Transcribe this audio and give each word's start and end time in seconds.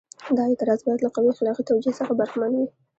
دا 0.37 0.43
اعتراض 0.49 0.79
باید 0.85 1.03
له 1.03 1.09
قوي 1.15 1.29
اخلاقي 1.31 1.63
توجیه 1.71 1.93
څخه 1.99 2.11
برخمن 2.19 2.51
وي. 2.55 2.67